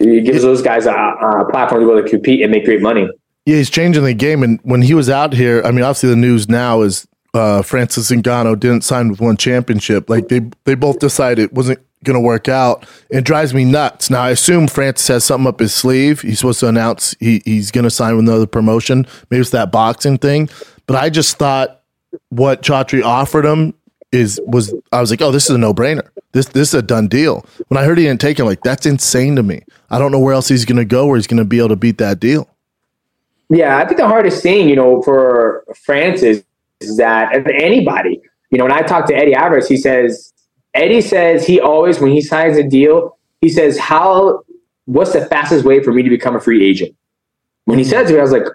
[0.00, 2.80] it gives those guys a, a platform to be able to compete and make great
[2.82, 3.08] money.
[3.46, 4.42] Yeah, he's changing the game.
[4.42, 8.10] And when he was out here, I mean, obviously the news now is uh, Francis
[8.10, 10.10] Ngannou didn't sign with one championship.
[10.10, 12.86] Like they they both decided it wasn't going to work out.
[13.10, 14.10] It drives me nuts.
[14.10, 16.22] Now I assume Francis has something up his sleeve.
[16.22, 19.06] He's supposed to announce he, he's going to sign with another promotion.
[19.30, 20.48] Maybe it's that boxing thing.
[20.86, 21.82] But I just thought
[22.30, 23.74] what Chatri offered him
[24.12, 26.08] is was I was like, oh, this is a no brainer.
[26.32, 27.44] This this is a done deal.
[27.68, 29.62] When I heard he didn't take it, like that's insane to me.
[29.90, 31.68] I don't know where else he's going to go where he's going to be able
[31.68, 32.48] to beat that deal.
[33.50, 36.44] Yeah, I think the hardest thing, you know, for Francis
[36.80, 40.32] is that and anybody, you know, when I talk to Eddie Alvarez, he says
[40.72, 44.42] Eddie says he always when he signs a deal, he says, How
[44.84, 46.94] what's the fastest way for me to become a free agent?
[47.64, 48.46] When he said to me, I was like,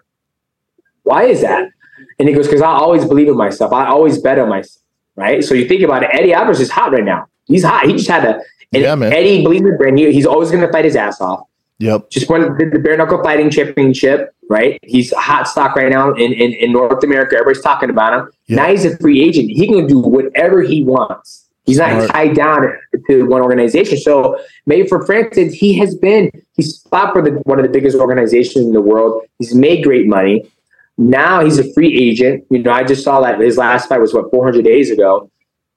[1.04, 1.70] Why is that?
[2.18, 3.74] And he goes, Because I always believe in myself.
[3.74, 4.82] I always bet on myself.
[5.18, 5.44] Right.
[5.44, 7.28] So you think about it, Eddie Alvarez is hot right now.
[7.46, 7.86] He's hot.
[7.86, 8.96] He just had a Yeah.
[8.96, 10.10] Eddie believes in brand new.
[10.10, 11.48] He's always gonna fight his ass off
[11.80, 12.10] Yep.
[12.10, 14.80] just won the, bare knuckle fighting championship, right?
[14.84, 17.36] He's a hot stock right now in, in, in North America.
[17.36, 18.32] Everybody's talking about him.
[18.48, 18.56] Yeah.
[18.58, 19.50] Now he's a free agent.
[19.50, 21.50] He can do whatever he wants.
[21.66, 22.68] He's not tied down
[23.08, 23.98] to one organization.
[23.98, 27.98] So maybe for Francis, he has been he's fought for the, one of the biggest
[27.98, 29.24] organizations in the world.
[29.40, 30.50] He's made great money.
[30.98, 32.46] Now he's a free agent.
[32.52, 35.30] You know, I just saw that his last fight was what 400 days ago.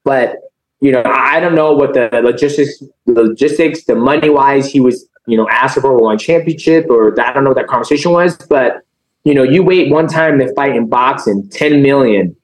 [0.04, 0.36] But
[0.80, 5.08] you know, I don't know what the logistics, the logistics, the money wise, he was,
[5.28, 8.36] you know, asking for a one championship or I don't know what that conversation was,
[8.36, 8.82] but
[9.24, 12.34] you know, you wait one time to fight in boxing, 10 million,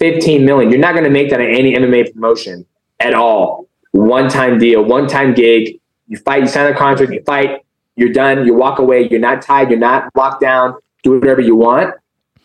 [0.00, 0.70] 15 million.
[0.70, 2.66] You're not going to make that in any MMA promotion
[3.00, 3.68] at all.
[3.92, 5.80] One time deal, one time gig.
[6.08, 7.64] You fight, you sign a contract, you fight,
[7.96, 11.56] you're done, you walk away, you're not tied, you're not locked down, do whatever you
[11.56, 11.94] want.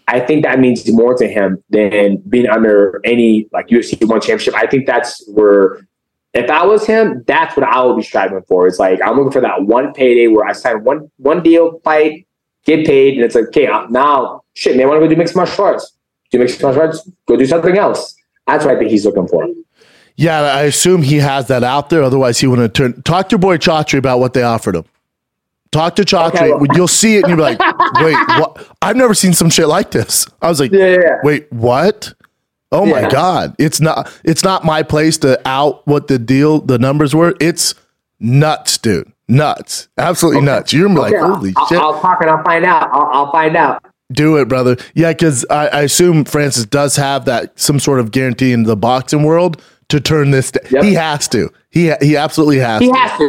[0.08, 4.56] I think that means more to him than being under any like UFC one championship.
[4.56, 5.86] I think that's where
[6.34, 8.68] if I was him, that's what I would be striving for.
[8.68, 12.26] It's like I'm looking for that one payday where I sign one one deal, fight,
[12.66, 15.36] get paid, and it's like, okay, now shit, man, I want to go do mixed
[15.36, 15.94] martial arts.
[16.32, 18.16] Do mixed martial arts, go do something else.
[18.48, 19.48] That's what I think he's looking for.
[20.16, 22.04] Yeah, I assume he has that out there.
[22.04, 23.02] Otherwise, he wouldn't turn.
[23.04, 24.86] Talk to your boy Chatri about what they offered him.
[25.72, 26.52] Talk to Chatri.
[26.52, 27.60] Okay, You'll see it and you'll be like,
[27.96, 28.68] wait, what?
[28.82, 30.28] I've never seen some shit like this.
[30.42, 31.18] I was like, Yeah, yeah, yeah.
[31.24, 32.14] wait, what?
[32.72, 33.56] Oh my God.
[33.60, 37.36] It's not it's not my place to out what the deal, the numbers were.
[37.40, 37.76] It's
[38.20, 39.12] nuts, dude.
[39.28, 39.88] Nuts.
[39.98, 40.74] Absolutely nuts.
[40.74, 41.78] You're Okay, like, holy I'll, shit.
[41.78, 42.90] I'll talk and I'll find out.
[42.92, 43.84] I'll, I'll find out.
[44.12, 44.76] Do it, brother.
[44.94, 48.76] Yeah, because I, I assume Francis does have that some sort of guarantee in the
[48.76, 50.52] boxing world to turn this.
[50.70, 50.84] Yep.
[50.84, 51.50] He has to.
[51.70, 52.82] He he absolutely has.
[52.82, 52.98] He to.
[52.98, 53.26] has to.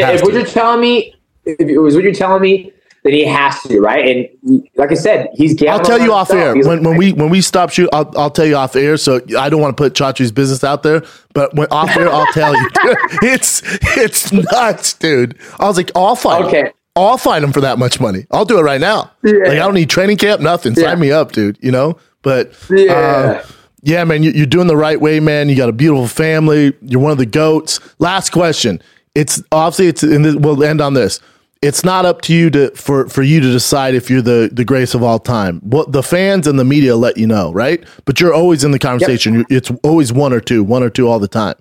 [0.00, 2.72] Has if what you're telling me, if it was what you're telling me,
[3.04, 4.28] then he has to, right?
[4.44, 6.48] And like I said, he's I'll tell you off himself.
[6.48, 7.88] air He's when, like, when we when we stop shoot.
[7.92, 8.96] I'll, I'll tell you off air.
[8.96, 11.02] So I don't want to put Chatri's business out there,
[11.34, 12.68] but when off air, I'll tell you.
[13.22, 13.62] it's
[13.96, 15.36] it's nuts, dude.
[15.58, 16.44] I was like, I'll fight.
[16.44, 16.60] Okay.
[16.60, 16.72] Him.
[16.94, 18.26] I'll fight him for that much money.
[18.30, 19.10] I'll do it right now.
[19.24, 19.32] Yeah.
[19.32, 20.74] Like I don't need training camp, nothing.
[20.74, 20.84] Yeah.
[20.84, 21.58] Sign me up, dude.
[21.60, 21.98] You know.
[22.22, 22.92] But Yeah.
[22.92, 23.46] uh,
[23.82, 25.48] yeah, man, you, you're doing the right way, man.
[25.48, 26.72] You got a beautiful family.
[26.82, 27.80] You're one of the goats.
[27.98, 28.80] Last question.
[29.14, 31.20] It's obviously it's and this, we'll end on this.
[31.62, 34.64] It's not up to you to for for you to decide if you're the the
[34.64, 35.60] greatest of all time.
[35.60, 37.82] What the fans and the media let you know, right?
[38.04, 39.34] But you're always in the conversation.
[39.34, 41.54] You- It's always one or two, one or two all the time.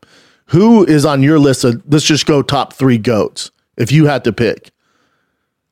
[0.48, 4.24] Who is on your list of let's just go top three goats if you had
[4.24, 4.72] to pick?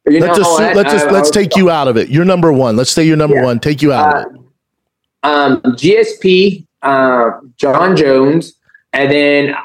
[0.08, 2.10] you Let's know let's just I- let's I- take you out of it.
[2.10, 2.76] You're number one.
[2.76, 3.44] Let's say you're number Yeah.
[3.46, 3.60] one.
[3.60, 4.40] Take you out of it.
[5.24, 8.54] um, GSP, uh, Jon Jones,
[8.94, 9.56] and then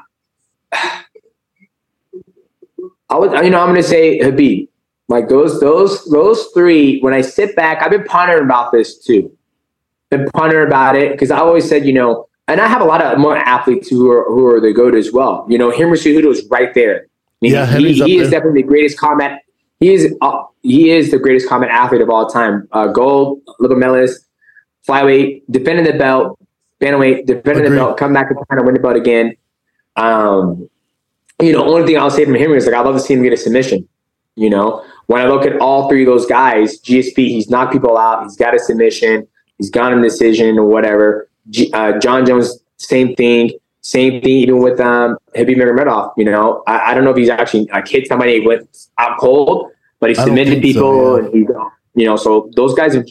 [3.10, 4.68] I was, you know, I'm going to say Khabib.
[5.08, 6.98] Like those, those, those three.
[7.00, 9.36] When I sit back, I've been pondering about this too.
[10.10, 13.02] Been pondering about it because I always said, you know, and I have a lot
[13.02, 15.46] of more athletes who are who are the goat as well.
[15.48, 17.02] You know, Henry Cejudo is right there.
[17.02, 17.06] I
[17.42, 18.40] mean, Yeah, he, he is there.
[18.40, 19.42] definitely the greatest combat.
[19.80, 22.66] He is uh, he is the greatest combat athlete of all time.
[22.72, 24.24] Uh, gold, Little Melis,
[24.88, 26.38] flyweight, defending the belt,
[26.80, 27.70] bantamweight, defending Agreed.
[27.70, 29.36] the belt, come back and kind of win the belt again.
[29.96, 30.68] Um,
[31.40, 33.22] you know, only thing I'll say from him is like I love to see him
[33.22, 33.88] get a submission.
[34.36, 37.96] You know, when I look at all three of those guys, GSP, he's knocked people
[37.96, 38.22] out.
[38.24, 39.28] He's got a submission.
[39.58, 41.28] He's got a decision or whatever.
[41.50, 43.52] G, uh, Jon Jones, same thing.
[43.82, 46.14] Same thing, even with um, Khabib Nurmagomedov.
[46.16, 48.66] You know, I, I don't know if he's actually hit somebody went
[48.98, 49.70] out cold,
[50.00, 51.24] but he submitted think so, people, yeah.
[51.24, 53.04] and he, you know, so those guys have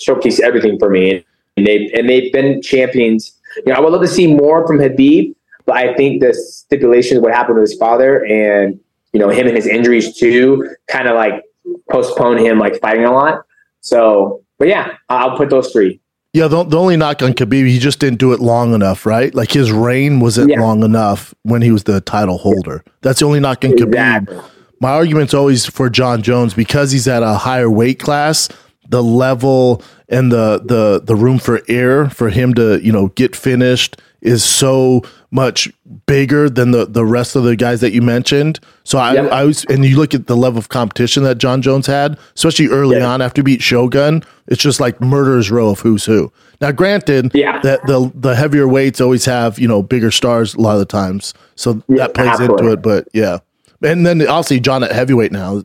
[0.00, 1.22] showcased everything for me,
[1.58, 3.38] and they and they've been champions.
[3.56, 5.34] You know, I would love to see more from Khabib,
[5.70, 8.78] but I think the stipulations what happened with his father and
[9.12, 11.44] you know him and his injuries too kind of like
[11.90, 13.42] postpone him like fighting a lot.
[13.80, 16.00] So, but yeah, I'll put those three.
[16.32, 19.34] Yeah, the, the only knock on Khabib, he just didn't do it long enough, right?
[19.34, 20.60] Like his reign wasn't Yeah.
[20.60, 22.84] long enough when he was the title holder.
[23.02, 23.88] That's the only knock on Khabib.
[24.22, 24.38] Exactly.
[24.80, 28.48] My argument's always for Jon Jones because he's at a higher weight class.
[28.88, 33.36] The level and the the the room for error for him to you know get
[33.36, 35.70] finished is so much
[36.06, 38.58] bigger than the the rest of the guys that you mentioned.
[38.84, 39.14] So I.
[39.14, 42.66] I was and you look at the level of competition that Jon Jones had, especially
[42.68, 43.06] early Yeah.
[43.06, 44.22] on after he beat Shogun.
[44.48, 46.32] It's just like murderer's row of who's who.
[46.60, 47.60] Now, granted, Yeah.
[47.62, 50.84] that the the heavier weights always have you know bigger stars a lot of the
[50.86, 52.66] times, so Yeah, that plays absolutely.
[52.66, 52.82] into it.
[52.82, 53.38] But yeah,
[53.82, 55.62] and then obviously Jon at heavyweight now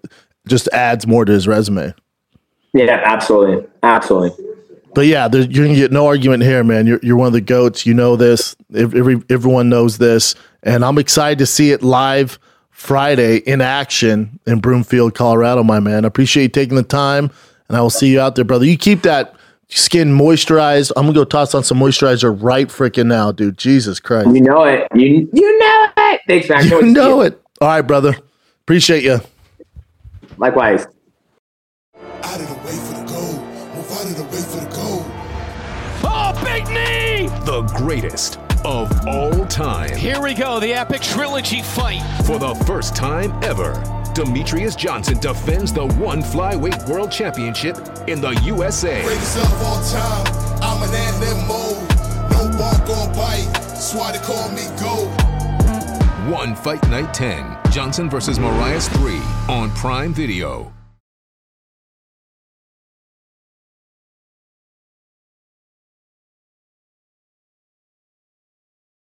[0.47, 1.93] just adds more to his resume.
[2.73, 4.44] Yeah, absolutely, absolutely.
[4.95, 6.87] But yeah, there, you're gonna get no argument here, man.
[6.87, 7.85] You're you're one of the goats.
[7.85, 8.55] You know this.
[8.73, 12.39] Every everyone knows this, and I'm excited to see it live
[12.71, 15.63] Friday in action in Broomfield, Colorado.
[15.63, 17.29] My man, I appreciate you taking the time,
[17.67, 18.65] and I will see you out there, brother.
[18.65, 19.35] You keep that
[19.67, 20.93] skin moisturized.
[20.95, 23.57] I'm gonna go toss on some moisturizer right freaking now, dude.
[23.57, 24.87] Jesus Christ, You know it.
[24.95, 26.21] You you know it.
[26.25, 26.69] Thanks, man.
[26.69, 27.41] you know it.
[27.59, 28.15] All right, brother.
[28.61, 29.19] Appreciate you.
[30.37, 30.87] Likewise.
[37.55, 39.95] The greatest of all time.
[39.95, 42.01] Here we go, the epic trilogy fight.
[42.25, 43.75] For the first time ever,
[44.13, 47.77] Demetrious Johnson defends the one flyweight world championship
[48.09, 49.01] in the USA.
[49.03, 50.25] Greatest of all time.
[50.61, 51.81] I'm an animal.
[52.31, 53.47] No ball gon' bite.
[53.53, 55.07] That's why they call me gold.
[56.29, 59.15] One Fight Night 10, Johnson versus Moraes 3
[59.47, 60.74] on Prime Video.